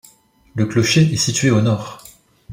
[0.55, 2.03] Le clocher est situé au nord.